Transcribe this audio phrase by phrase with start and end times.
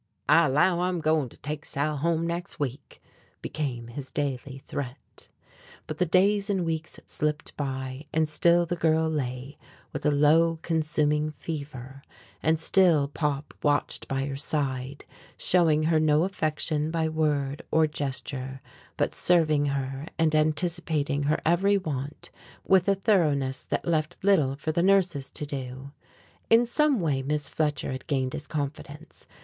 [0.27, 3.03] "I 'low I'm goin' to tek Sal home next week!"
[3.43, 5.29] became his daily threat.
[5.85, 9.59] But the days and weeks slipped by, and still the girl lay
[9.93, 12.01] with a low, consuming fever,
[12.41, 15.05] and still Pop watched by her side,
[15.37, 18.59] showing her no affection by word or gesture
[18.97, 22.31] but serving her and anticipating her every want
[22.65, 25.91] with a thoroughness that left little for the nurses to do.
[26.49, 29.27] In some way Miss Fletcher had gained his confidence.